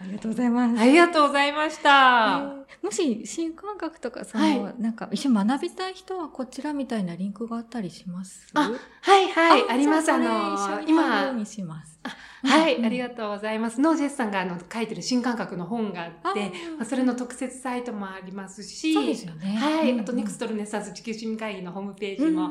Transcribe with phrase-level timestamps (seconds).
[0.00, 0.80] ありがとうございます。
[0.80, 1.90] ありがとうございました。
[2.52, 8.46] えーもし新感覚とかその、はなんか一緒に学びたい人はこちらみたいなリンクがあったりします？
[8.54, 10.12] あはいはい、あります。
[10.12, 11.98] あのそれ一緒にやるよう今、にします。
[12.44, 13.80] はい、うんありがとうございます。
[13.80, 19.56] ノージェスさんがあの書いてる新感覚の本があって、まあ、それの特設サイトもありますし、そうですよね。
[19.56, 22.50] はい、あとネクスストルネサス地球市民会議のホームページも、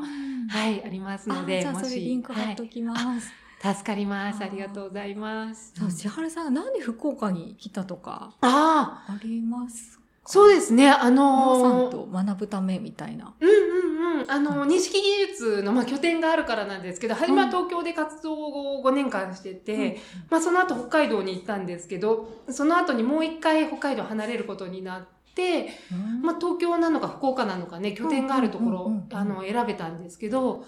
[0.50, 3.06] はい、ありますので、じゃあもし、それリンク貼っときます。
[3.06, 3.18] はい
[3.60, 4.42] 助かります。
[4.42, 5.72] ありがとうございます。
[5.76, 10.04] そう千春さんなんで福岡に来たとかああ、ありますか？
[10.26, 10.90] そうですね。
[10.90, 13.34] あノーさのんと学ぶためみたいな。
[13.40, 14.30] うんうんうん。
[14.30, 19.98] あの、認識技術の、まあ、拠点があるからなんですけど、はじめは東京で活動を5年間してて、
[20.28, 30.66] まあ、その後北海道に行ったんですけど、その後にもう一回北海道離れることになって、うんまあ、東京なのか福岡なのかね、拠点があるところうんうんうんうん、あの、選べたんですけど、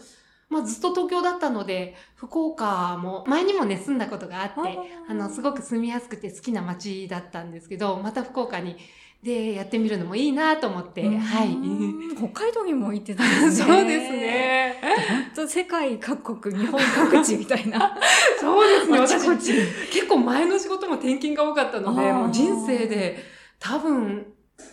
[0.51, 8.77] まあ、ずっと東京だったので、福岡も、前にもね、住んだことがあって、あの、すごく住みやすくて好きな街だったんですけど、また福岡に、
[9.23, 11.49] で、やってみるのもいいなと思って、はい。
[11.49, 13.65] うん北海道にも行ってたんですね。
[13.65, 14.13] そうです。
[14.13, 14.81] ね。
[15.09, 17.97] 本当世界各国、日本各地みたいな。
[18.41, 18.99] そうですね。
[19.01, 19.55] 私、ち。
[19.93, 23.23] 結構前の仕事も転勤が多かったので、もう人生で
[23.61, 24.27] 多分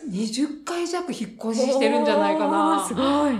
[0.10, 2.86] 20回弱引っ越ししてるんじゃないかな。
[2.88, 3.38] すごい。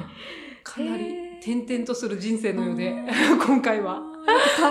[0.64, 4.02] かなり転々とする人生のようでう、今回は。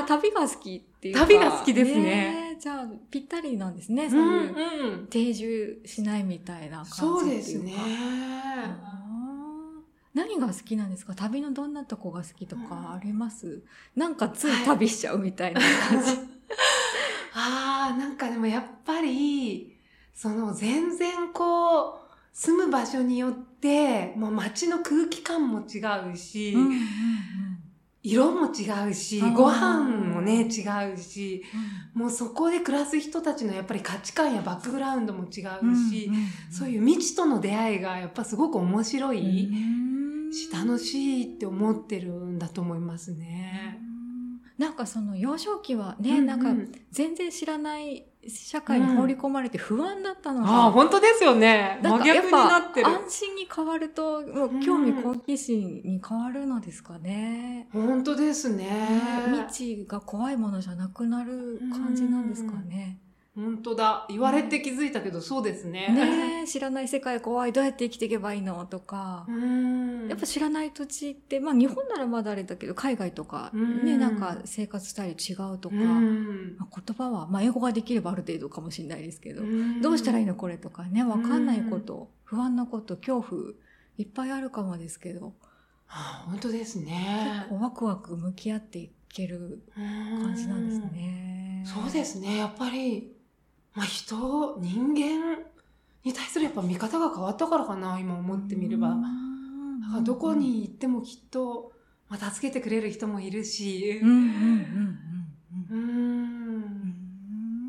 [0.07, 1.21] 旅が好きっていうか。
[1.21, 4.07] 旅が好きですねえじゃあ、ぴったりなんですね。
[4.07, 5.07] うそういう、んうん。
[5.09, 7.25] 定住しないみたいな感じそう。
[7.29, 7.73] ですね。
[10.15, 11.15] 何が好きなんですか？
[11.15, 13.63] 旅のどんなとこが好きとかあります、
[13.95, 16.11] なんかつい旅しちゃうみたいな感じ。
[17.35, 19.77] ああ、なんかでもやっぱり、
[20.15, 22.06] その全然こう、
[22.39, 25.81] 住む場所によって、もう街の空気感も違
[26.13, 26.79] うし、うんうんうん。
[28.03, 31.43] 色も違うし、ご飯もね、違うし、
[31.95, 35.31] もうそこで暮らす人たちのやっぱり価値観やバックグラウンドも違う
[35.91, 36.11] し、
[36.51, 39.51] そういう未知との出会いがやっぱすごく面白い
[40.31, 43.81] し、楽しいって思ってるんだと思いますね。
[44.59, 51.81] なんかその幼少期はね、ううなんか全然知らない社会に放り込まれて不安だったのが、ああ、本当ですよね。
[51.83, 52.87] 真逆になってる。
[52.87, 57.69] 安心に変わると、もう興味好奇心に変わるのですかね。
[57.73, 58.67] 本当ですね。
[59.33, 63.01] 未知が怖いものじゃなくなる感じなんですかね。
[63.37, 64.07] 本当だ。
[64.09, 65.89] 言われて気づいたけど、そうですね。
[65.93, 68.65] ねえ知らない世界怖い、どうやって生きていけばいいの？
[68.65, 69.33] とかう。
[69.33, 70.09] ん。
[70.09, 83.43] やっぱ知らない土地って、まあ日本ならまだあれだけど、海外とか、うんね、なんか生活スタイル違うとか、うん、まあ、言葉は、まあ英語ができればある程度かもしれないですけど、んどうしたらいいのこれとかね、わかんないこと、不安なこと、恐怖、
[83.99, 85.35] いっぱいあるかもですけど、
[85.89, 87.49] あ本当ですね結。
[87.51, 91.65] 構ワクワク向き合っていける感じなんですね。
[91.67, 92.37] そうですね。
[92.39, 93.16] やっぱり、
[93.77, 95.37] まあ人、人間
[96.03, 98.89] に対するやっぱ見方が変わったからかな、今思ってみれば。
[98.89, 99.81] うん。
[99.83, 101.73] だからどこに行ってもきっと、
[102.09, 104.01] まあ、助けてくれる人もいるし。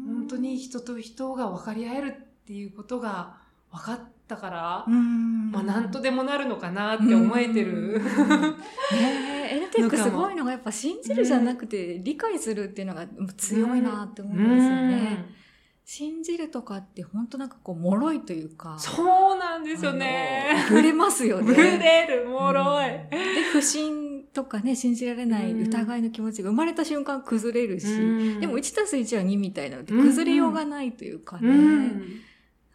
[0.08, 3.38] 本当に人と人が分かり合えるっていうことが
[3.72, 5.52] 分かったから、うん。
[5.52, 8.00] まあ何とでもなるのかなって思えてる。
[8.94, 15.47] ねえ、エルテックすごいのがやっぱ信じるじゃなくて理解するっていうのが強いなって思うんですよね。
[15.90, 18.76] 信じるとかって本当なんかこう、脆いというか。
[18.78, 20.66] そうなんですよね。
[20.70, 21.46] ぶれますよね。
[21.46, 22.90] ぶれる、もろい。
[22.90, 23.08] で、
[23.54, 31.48] 不信とかね、信じられないうん疑いの気持ちが生まれた瞬間崩れるし、うんでも1たす1は2みたいなのでうん崩れようがないというかね。
[31.48, 32.02] うん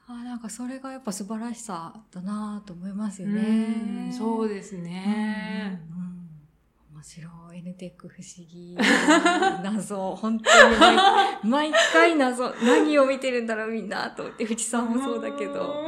[0.08, 4.08] あなんかそれがやっぱ素晴らしさだなと思いますようね。
[4.08, 5.80] んそうですね。
[5.90, 6.01] うんうんうん
[7.02, 7.58] 面白い。
[7.58, 8.76] N テック不思議。
[9.64, 10.14] 謎。
[10.14, 10.96] 本当に毎
[11.42, 12.54] 毎回謎。
[12.64, 14.44] 何を見てるんだろうみんなと思って。
[14.44, 15.84] 藤さんもそうだけど。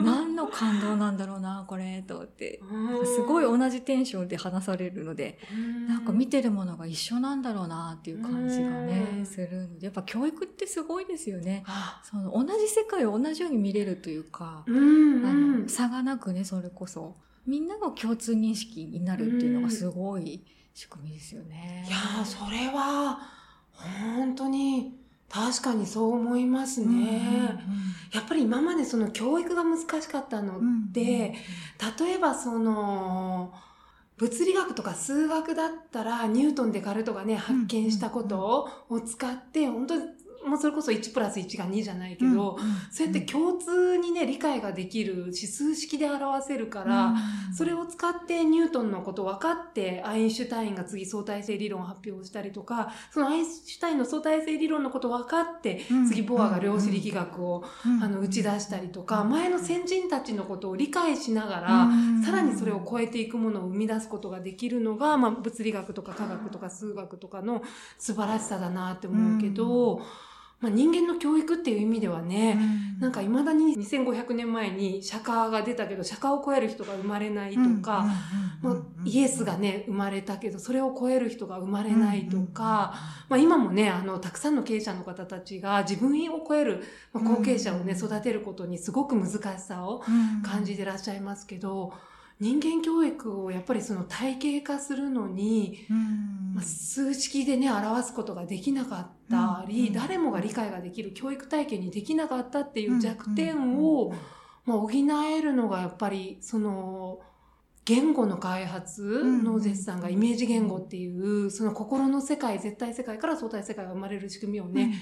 [0.00, 2.60] 何の感動なんだろうな、これ、と思って。
[2.62, 11.62] うんすごい同じテンションで話されるので、うんなんか見てるものが一緒なんだろうなっていう感じがねう、んするので、やっぱ教育ってすごいですよね。
[11.66, 17.16] あその同じ世界を同じように見れるというか、うんあうんの差がなくね、それこそ。
[17.46, 20.44] みんなが共通認識になるっていうのがすごい
[20.74, 21.84] 仕組みですよね。
[21.86, 23.18] いやーそれは
[23.72, 24.98] 本当に
[25.28, 26.86] 確かにそう思いますね。
[26.86, 27.12] うんうんうん
[28.12, 31.34] やっぱり今までその教育が難しかったのうんで、
[31.98, 33.54] 例えばその
[34.18, 39.94] 物理学とか数学だったらニュートン・デカルトがね発見したことを使って本当
[40.46, 42.58] もうそれこそ1プラス1が2じゃないけど、
[42.90, 47.14] そうやって共通にね、理解ができる指数式で表せるから、
[47.56, 57.64] それを使ってニュートンのこと分かって、アインシュタインが次相対性理論を発表したりとか、そのアインシュタインの相対性理論のこと分かって、次ボアが量子力学を、
[58.02, 61.88] あの打ち出したりとか、前の先人たちのことを理解しながら、
[62.24, 67.62] さらにそれを超えていくものを生み出すことができるのが、まあ、物理学とか科学とか数学とかの
[67.98, 70.02] 素晴らしさだなって思うけど、
[70.62, 72.56] まあ、人間の教育っていう意味ではね、
[73.00, 78.06] なんか未だに2500年前に釈迦が出たけど、釈迦を超える人が生まれないとか、
[78.62, 82.94] まあ、イエスがね、生まれたけど、それを超える人が生まれないとか、
[83.28, 90.04] まあ、今もね、あの、たくさんの経営者の方たちが自分を超える、まあ、後継者をね、育てることにすごく難しさを
[90.44, 91.92] 感じてらっしゃいますけど、
[92.42, 95.86] 人間教育をやっぱりその体系化するのに、
[96.54, 104.12] まあ、数式でね、表すことができなかったり、誰もが理解ができる教育体系にできなかったっていう弱点を、
[104.64, 107.20] まあ、補えるのがやっぱり、その、
[107.84, 109.02] 言語の開発
[109.42, 114.94] の絶賛がイメージ言語っていう、その心の世界、絶対世界から相対世界が生まれる仕組みをね、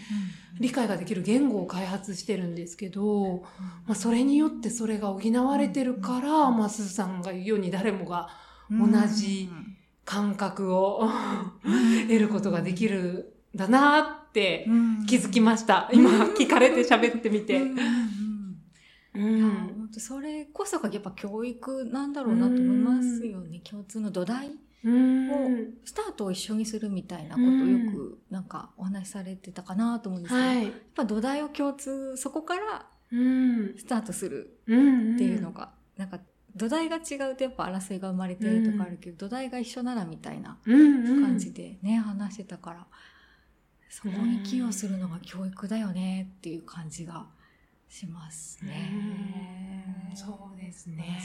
[0.58, 3.42] 理解ができる言語を開発してるんですけど、
[3.86, 8.30] まあ、それによってそれが補われてるから、まあ、すずさんが言うように誰もが
[8.70, 9.50] 同じ
[10.06, 11.06] 感覚を
[12.08, 14.66] 得ることができるんだなって
[15.06, 15.90] 気づきました。
[15.92, 17.60] 今聞かれて喋ってみて。
[19.12, 23.60] うん、それこそがやっぱ教育なんだろうなと思いますよね。
[23.64, 24.52] 共通の土台を
[25.84, 34.72] スタートを一緒にするみたいなことをよくなんかお話しされてたかなと思うんですけど、はい、やっぱ土台を共通、そこからスタートするって
[35.24, 36.20] いうのが、なんか
[36.54, 42.86] 土台が違うとやっぱ争いが生まれてるとかあるけど、土台が一緒ならみたいな感じでね、話してたから、
[43.88, 47.26] そこに寄与するのが教育だよねっていう感じが。
[47.90, 50.12] しますね。
[50.14, 51.20] そうですね。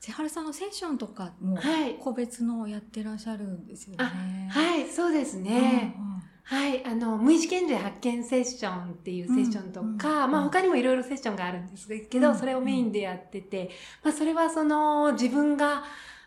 [0.00, 1.58] 千春さんのセッションとかも
[2.00, 4.48] 個別のやってらっしゃるんですよね。
[4.50, 5.94] はい、はい、そうですね。
[5.98, 13.70] うんうん、はい、あの、無意識現在発見セッションっていうセッションとか、うん、まあ他にもいろいろセッションがあるんですけど、それをメインでやってて、
[14.04, 15.82] まあそれはその自分が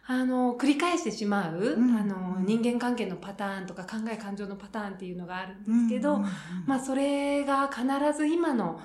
[0.06, 6.22] あの、繰り返してしまう、うん、あの、人間関係のパターンとか考え感情のパターンっていうのがあるんですけど、
[6.66, 7.86] まあそれが必
[8.18, 8.81] ず今の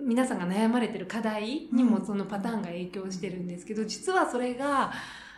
[0.00, 4.92] 皆さんが悩まれてる課題にもそのパターンが影響してるんですけど、実はそれが、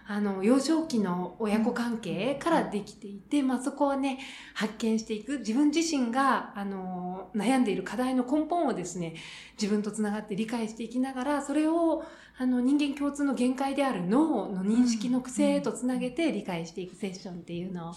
[0.09, 4.19] あの、幼少期の親子関係からできていて、まあそこをね、
[4.55, 5.41] 発見していく。
[5.41, 9.15] 自分自身が、あの、悩んでいる課題の根本をですね、
[9.61, 12.05] 自分とつながって理解していきながら、それを、
[12.39, 17.95] あの、人間共通の限界である脳の認識の癖とつなげて理解していくセッションっていうのを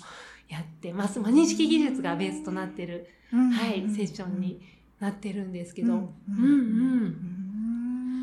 [0.48, 1.20] やってます。
[1.20, 6.38] まあ、認識技術がベースとなってる、はい、セッションになってるんですけど、うんう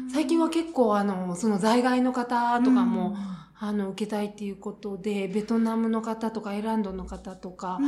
[0.07, 0.11] ん。
[0.13, 3.17] 最近は結構あの、その在外の方とかも、
[3.59, 7.81] あの、受けたいっていうことで、ベトナムの方とか、アイランドの方とか、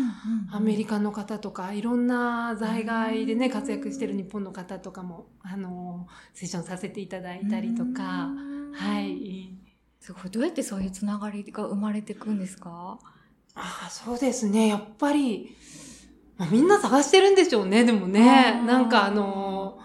[0.51, 8.31] アメリカの方とか、いろんな在外でね、活躍してる日本の方とかも、あの、セッションさせていただいたりとか、
[8.73, 9.53] はい。
[10.01, 10.31] すごい。
[10.31, 12.99] どうやってそういうつながりが生まれていくんですか？
[13.55, 14.69] ああ、そうですね。
[14.69, 15.55] やっぱり、
[16.39, 18.63] まあ、みんな探してるんでしょうね、でもね。
[18.65, 19.79] なんかあの、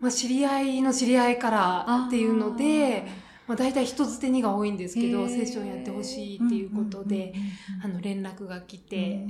[0.00, 3.06] まあ、知り合いの知り合いからっていうので、
[3.46, 7.34] まあ、大体人づてにが多いんですけど、セッションやってほしいっていうことで、
[7.82, 9.26] あの、連絡が来て、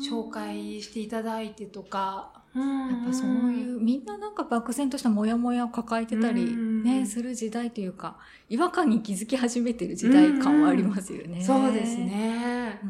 [0.00, 8.18] 紹介していただいてとか、やっぱそういう、みんななんか漠然としたモヤモヤを抱えてたり、ね、する時代というか、
[8.48, 11.42] 違和感に気づき始めてる時代感はありますよね。
[11.42, 12.80] そうですね。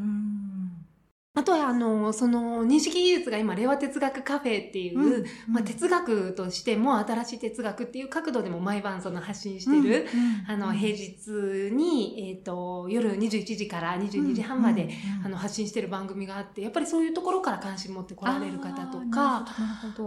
[1.37, 14.91] あとは、あの、その、認識技術が今、令和哲学カフェっていう、うんうん、まあ、哲学としても、新しい哲学っていう角度でも毎晩その発信してる、うんうん、あの、平日に、えっ、ー、と、夜21時から22時半まで、
[15.25, 19.45] あの、発信してる番組があって、やっぱりそういうところから関心持って来られる方とか、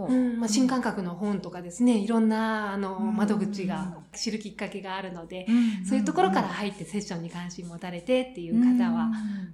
[0.08, 5.46] うん、まあ、新感覚の本とかですね、いろんな、あの、窓口が知るきっかけがあるので、
[5.86, 9.10] そういうところから入ってセッションに関心持たれてっていう方は、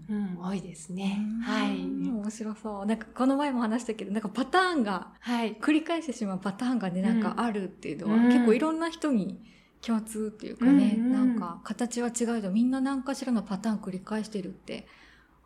[0.09, 1.19] うん、多いですね。
[1.43, 1.63] はい。
[1.64, 2.87] はい、面白そう。
[2.87, 9.40] なんかこの前も話したけど、なんかパターンが、はい、繰り返してしまうパターンがね、なんかあるっていうのは、うん、結構いろんな人に
[9.80, 14.87] 共通っていうかね、うんうん、なんか形は違うけど、みんな何かしらのパターン繰り返してるって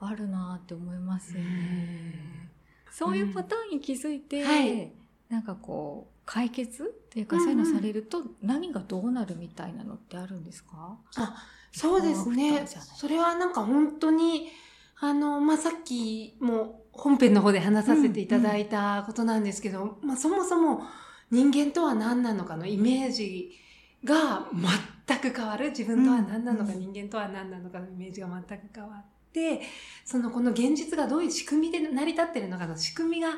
[0.00, 2.50] あるなって思いますよね。
[2.90, 4.92] そういうパターンに気づいて、はい、
[5.28, 11.34] なんかこう、解決っていうか、そういうのされると、何がどうなるみたいなのってあるんですか、あ、
[11.72, 12.66] そうですね。
[12.96, 14.48] それはなんか本当に、
[15.00, 20.82] あの、まあ、さっきも本編の方で話させていただいたことなんですけど、まあ、そもそも
[21.30, 23.52] 人間とは何なのかのイメージ
[24.04, 24.48] が
[25.06, 25.70] 全く変わる。
[25.70, 29.60] 自分とは何なのか、人間とは何なのかのイメージが全く変わって、
[30.04, 33.30] そのこの現実がどういう仕組みで成り立ってるのかの仕組みが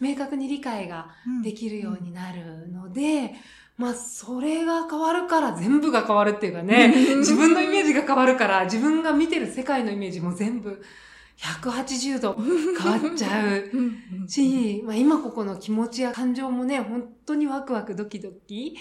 [0.00, 1.08] 明確に理解が
[1.42, 3.34] できるようになるので、
[3.78, 10.82] まあ、それが変わるから全部が変わるっていうかね、自分のイメージが変わるから、自分が見てる世界のイメージも全部
[11.38, 18.76] 180度変わっちゃうし、まあ、今ここの気持ちや感情もね、本当にワクワクドキドキ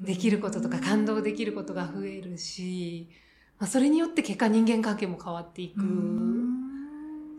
[0.00, 3.10] できることとか感動できることが増えるし、
[3.58, 5.82] まあ、それによって結果人間関係も変わっていく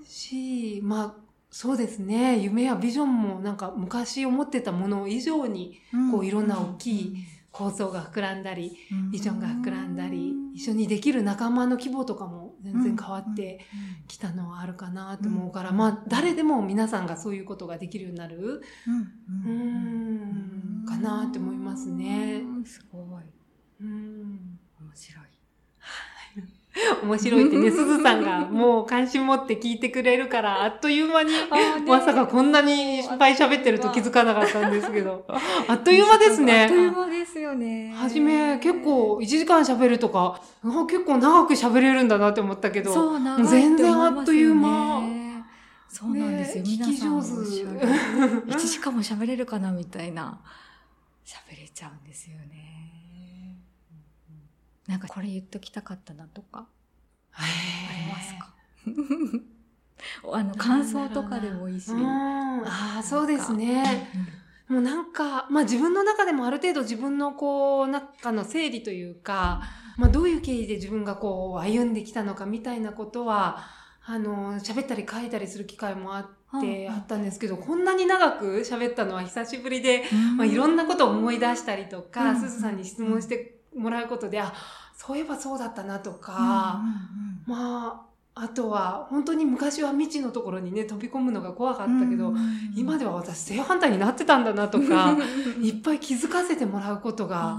[0.07, 2.39] し、まあ、そうですね。
[2.39, 5.79] 夢やビジョンもなんか昔思ってたもの以上に
[6.11, 7.15] こういろんな大きい
[7.51, 8.77] 構想が膨らんだり、
[9.11, 13.59] ビジョンが膨らんだり、一緒にできる仲間の規模とかも全然変わって
[14.07, 22.43] きたのはあるかなと思うから、まあ誰でも皆さんがそういうことができるようになる、うん、かなって思いますね。
[22.65, 23.23] すごい。
[23.81, 24.59] うん。
[24.79, 25.28] 面白い。
[27.03, 31.31] 面白いってね、すずさんがもう関心持って聞いてくれるから、 あっという間に、
[31.87, 35.25] まさかこんなにいっぱい喋ってると気づかなかったんですけど、
[35.67, 36.63] あっという間ですね。
[36.63, 37.93] あっという間ですよね。
[37.95, 45.01] はじめ結構1時間喋るとか、あ結構長く喋れるんだなって思ったけど、そう長い全然あっという間。
[45.87, 46.63] そうなんですよ。
[46.63, 47.65] ね、皆さん聞き上
[48.47, 48.53] 手。
[48.53, 50.39] 1時間も喋れるかなみたいな。
[51.25, 52.78] 喋れちゃうんですよね。
[54.89, 56.67] なんかこれ言っときたかったなとか、
[57.33, 57.41] あ
[57.95, 58.53] りますか？
[60.33, 61.91] あの、感想とかでもいいし。
[62.65, 64.09] ああ、そうですね。
[64.67, 69.61] もうなんか、まあ自分の中でもある程度自分のこう、中の整理というか、
[69.97, 73.59] まあどういう経緯で自分がこう歩んできたのかみたいなことは、
[74.05, 80.05] あの、喋ったり書いたりする機会もあって、あったんですけど、こんなに長く喋ったのは久しぶりで、
[80.35, 84.53] まあいろんなことを思い出したりとか、すずさんに質問してもらうことで、あ、
[84.95, 86.81] そういえばそうだったなとか、
[87.45, 92.33] まあ、あとは、本当に昔は未知のところにね、飛び込むのが怖かったけど、
[92.75, 95.17] 今では私正反対になってたんだなとか、
[95.61, 97.57] いっぱい気づかせてもらうことが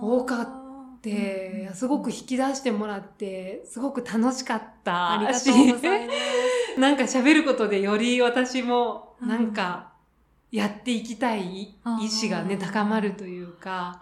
[0.00, 6.16] 多かって、すごく引き出してもらって、すごごく楽しかったありがとうございます。
[6.80, 9.95] なんか喋ることでより私も、なんか、
[10.50, 14.00] やっていきたい意志がね、高まるというか、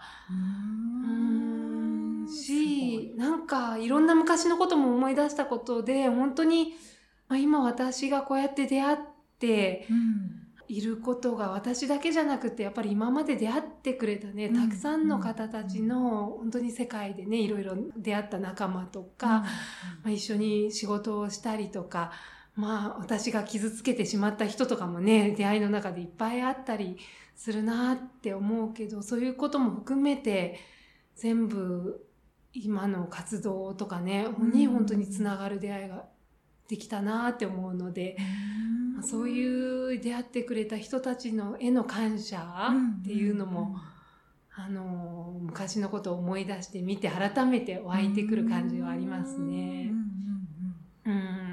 [2.27, 6.73] し、なんかいろんな昔のことも思い出したことで、本当に、
[7.27, 8.97] まあ、今私がこうやって出会っ
[9.39, 9.87] て
[10.67, 19.45] いることが私だけじゃなくて、やっぱり今まで出会ってくれたね、たくさんの方たちの、本当に世界でね、いろいろ出会った仲間とか、ま
[20.05, 22.11] あ、一緒に仕事をしたりとか、
[22.55, 26.97] まあ私が傷つけてしまった人とかもね、出会いの中でいっぱいあったり
[27.35, 30.59] するなって思うけど、そういうことも含めて、
[31.15, 32.07] 全部
[32.53, 36.05] 今の活動とかね、に本当につながる出会いが
[36.69, 38.15] できたなって思うので、
[38.93, 42.69] まあそういう出会ってくれた人たちのへの感謝
[43.01, 43.75] っていうのも、
[44.57, 49.91] あの、昔のことを思い出してみて改めて湧いてくる感じはありますね。
[51.05, 51.44] うん。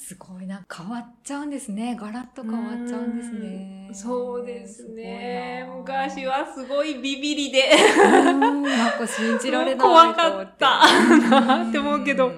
[0.00, 0.64] すごいな。
[0.74, 1.94] 変わっちゃうんですね。
[1.94, 3.90] ガラッと変わっちゃうんですね。
[3.92, 5.68] そうですね。
[5.76, 7.68] 昔はすごいビビりで。
[7.98, 8.64] なん
[8.98, 10.80] か信じられない怖かった
[11.28, 12.32] なって思うけど、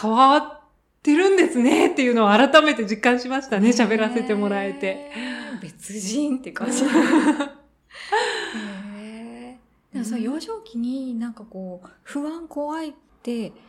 [0.00, 0.60] 変わっ
[1.02, 3.70] てるんですねっていうのを改めて実感しましたね。
[3.70, 5.10] 喋らせてもらえて。
[5.60, 6.84] 別人って感じ。
[9.92, 12.94] でもその幼少期になんかこう、不安怖い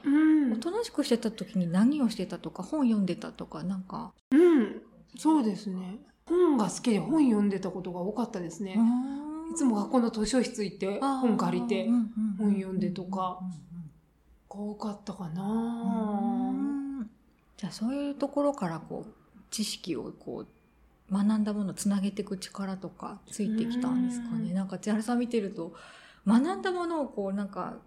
[0.03, 0.09] う
[0.49, 4.13] ん、おとなしくしてた時に何をしてたとか、本読んでたとか、なんか。
[4.31, 4.81] うん、
[5.17, 5.99] そうですね。
[6.25, 8.77] 本が好きで本読んでたことが多かったですね。
[9.51, 11.87] いつも学校の図書室行って本借りて
[12.37, 13.39] 本読んでとか、
[14.49, 16.53] 多かったかな
[17.57, 19.13] じゃあそういうところからこう、
[19.49, 24.53] 知識をこう、学んだものをつなげていく力とかついてきたんですかね。
[24.53, 25.73] なんか千原さん見てると、
[26.25, 27.77] 学んだものをこうなんか、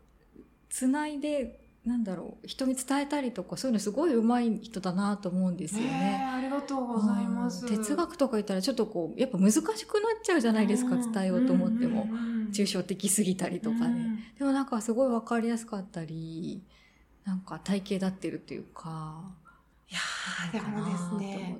[0.70, 6.22] つないで、なんだろう、人に伝えたりとか、そういうのすごい上手い人だなと思うんですよね。
[6.34, 7.66] ありがとうございます。
[7.66, 9.76] 哲学とか言ったらちょっとこう、やっぱ難しくなっ
[10.22, 12.06] ちゃうじゃないですか、伝えようと思っても。
[12.52, 14.32] 抽象的すぎたりとかね。
[14.38, 16.62] でもなんかすごいわかりやすかったり、
[17.24, 19.22] なんか体系立ってるというか。
[19.88, 21.58] いやー、でもですね。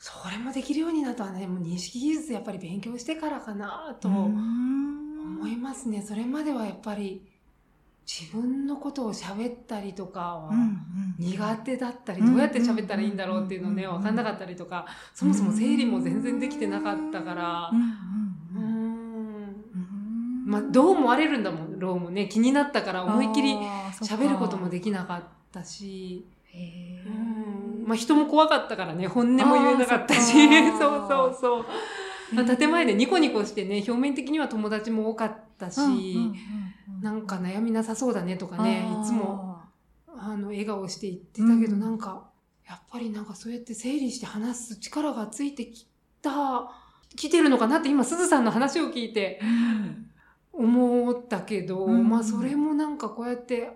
[0.00, 6.02] それもできるようになったね、もう認識技術やっぱり勉強してからかなと思いますね。
[6.02, 7.27] それまではやっぱり
[8.08, 10.50] 自分のことを喋ったりとかは
[11.18, 17.70] 苦手だったり、うんどうやって喋ったらいいんだろうっていうのね、うんわかんなかったりとか、そもそも整理も全然できてなかったから。
[17.70, 18.88] う、ん
[20.46, 22.26] まあ、どう思われるんだもん、ローもね。
[22.26, 23.58] 気になったから思いっきり
[24.00, 25.22] 喋ることもできなかっ
[25.52, 27.84] たし、うん。
[27.86, 30.48] まあ人も怖かったからね、本音も言えなかったし、
[30.78, 31.66] そ そうそうそう。
[32.32, 35.80] まあ、建前でニコニコしてね、表面的には友達も多かったし、
[37.00, 39.60] なんか悩みなさそうだねとかね、いつも、
[40.06, 41.80] あの、笑顔して言ってたけど、うん。
[41.80, 42.30] なんか、
[42.68, 45.88] やっぱりなんかそうやって整理して話す力がついてき
[46.22, 46.70] た、
[47.16, 50.10] 来てるのかなって今、すずさんの話を聞いてうん。
[50.52, 52.08] 思ったけど、うん。
[52.08, 53.70] まあそれもなんかこうやって、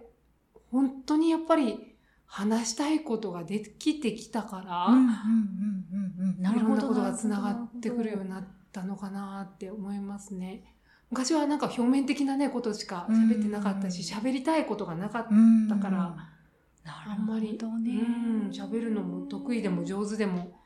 [0.71, 1.95] 本当にやっぱり
[2.27, 4.89] 話したいことができてきたから、
[6.51, 10.65] いるほどろんなことがつながってくるようになったのかなって思いますね。
[11.13, 15.27] 昔はなんか表面的なね、ことしか喋ってなかったし、うん喋りたいことがなかっ
[15.69, 15.99] たから
[16.85, 17.59] なあんまり、
[18.51, 20.59] 喋るのも得意でも上手でも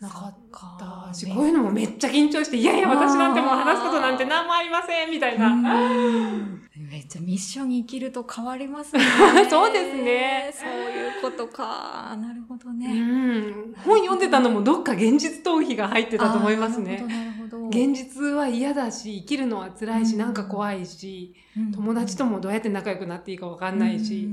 [0.00, 5.46] なかっそたし、ねこういうのもめっちゃ緊張して、いやいや、私なんてもう話すことなんて何もありませんみたいな。
[5.48, 6.62] うん。
[6.90, 9.02] めっちゃミッションに生きると変わりますね。
[9.50, 10.52] そうですね。
[10.52, 12.16] そういうことか。
[12.20, 13.00] なるほどうね。
[13.00, 16.92] ん、本読んでたのもどっか現実逃避が入ってたと思いますね。
[16.92, 17.37] なるほど、なるほど。
[17.70, 24.28] 現実は嫌だし、生きるのは辛いし、うんなんか怖いし、うん友達ともどうやって仲良くなっていいかわかんないし、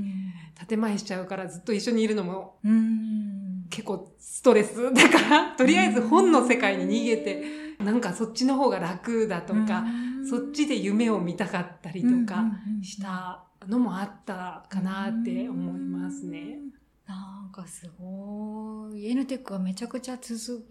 [0.68, 2.72] 建前しちゃうからずっと一緒にいるのもうん。
[2.72, 3.66] うん。
[3.68, 7.44] 結構ストレスだから、 とりあえず本の世界に逃げて、
[7.84, 9.84] なんかそっちの方が楽だとか、
[10.28, 12.44] そっちで夢を見たかったりとか
[12.82, 16.58] したのもあったかなって思いますね。。
[17.06, 19.10] なんかすごい。
[19.10, 20.66] N テックはめちゃくちゃ続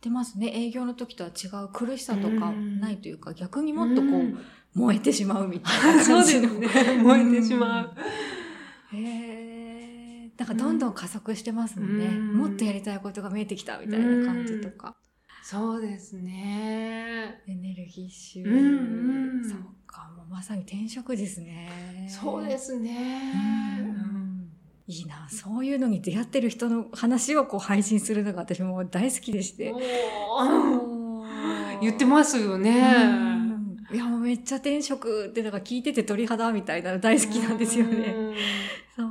[0.00, 0.48] ってますね。
[0.54, 4.38] 営業の時とは違う苦しさとかないというか、逆にもっとこう、うん
[4.72, 6.60] 燃えてしまうみたいな そう感じの。
[6.60, 7.02] ですね。
[7.02, 7.94] 燃えてしまう。
[8.96, 9.02] へ
[10.26, 10.30] え。
[10.38, 12.06] なんかどんどん加速してますもんね。
[12.06, 14.96] うんもっとやりたいことが見えてきたみたいな感じとか。
[15.42, 17.42] そうですね。
[17.48, 18.48] エネルギッシュ。
[18.48, 22.06] うんうんそっか、もうまさに転職ですね。
[22.08, 23.89] そうですね。
[24.90, 25.28] うんいいな。
[25.30, 29.72] そういうのに出会ってる人の話をこう配信するのが私も大好きでして。
[31.80, 32.80] 言ってますよね。
[33.04, 33.40] うん
[33.92, 38.14] いや、もうめっちゃ転職ってなんか聞いてて鳥肌みたいなの大好きなんですよね。
[38.94, 39.02] そ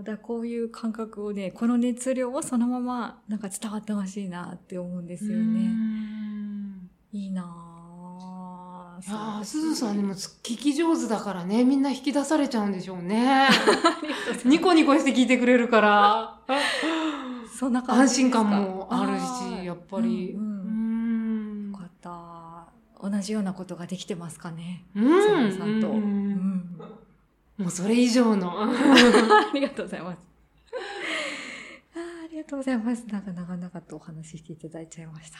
[0.00, 0.02] う。
[0.02, 5.68] だこういう感覚をね、この熱量をそのままなんか伝わってほしいなって思うんですようね。
[5.68, 7.73] んいいなぁ。
[9.06, 13.48] いやー、そうすずさんでも聞き上手だからね、みんな引き出されちゃうんでしょうね。
[14.46, 16.40] ニコニコして聞いてくれるから。
[17.54, 19.18] そんな感じ安心感もある
[19.60, 20.32] し、やっぱり。
[20.32, 22.66] うんうんうんよかった。
[23.10, 24.84] 同じようなことができてますかね？
[24.96, 25.00] う
[25.48, 25.88] んさんと。
[25.90, 26.00] ううん
[26.56, 26.76] ん
[27.58, 28.50] もうそれ以上の。
[28.64, 30.18] ありがとうございます。
[31.94, 33.04] ありがとうございます。
[33.08, 35.38] なんか長々とお話ししていただいちゃいました。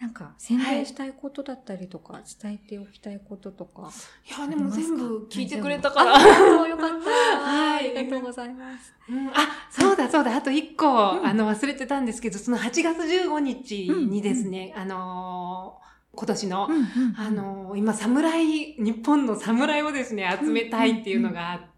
[0.00, 3.90] なんか宣伝したいことだったりとか、伝えておきたいこととか。
[4.28, 6.68] いや、でも全部聞いてくれたかあら。
[6.68, 7.10] よかった。
[7.10, 7.96] はい。
[7.96, 8.92] ありがとうございます。
[9.08, 9.28] うん。
[9.28, 9.32] あ、
[9.70, 10.90] そうだそうだ、あと一個、う
[11.22, 11.26] ん。
[11.26, 15.84] あの、忘れてたんですけど、その8月15日にですね、あのー
[16.16, 16.68] 今年の、
[17.16, 21.73] あのー今、侍、日本の侍をですね、集めたいっていうのがあって、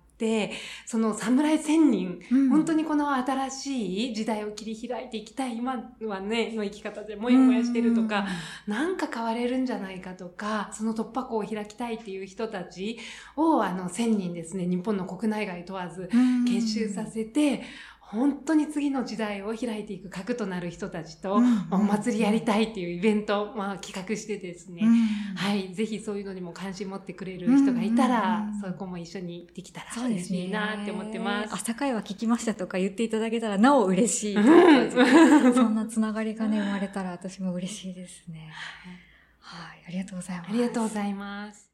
[0.87, 8.27] その侍1000人、うん、本当にこの新しい時代を切り開いていきたい、今はね、の生き方でもやもやしてるとか、
[8.67, 12.99] なんか変われるんじゃないかとか、その突破口を開きたいっていう人たち
[13.37, 17.63] を、あの、1000人ですね、日本の国内外問わず、うん、結集させて、
[18.09, 21.35] 本当に次の時代を開いていく核となる人たちと、
[21.71, 24.95] お祭りやりたいっていうイベントを、まあ、企画してですね、うん
[25.35, 30.39] はい、ぜひそういうのにも関心持ってくれる人がいたら、うんそこも一緒にできたらそうですね。
[30.39, 31.55] 嬉しいなって思ってます。
[31.55, 34.37] 朝会話聞きましたとか言っていただけたらなお嬉しい。
[34.37, 38.51] うんそんなつながりがね、生まれたら私も嬉しいですね。
[39.41, 40.51] はい、ありがとうございます。
[40.51, 41.66] ありがとうございます。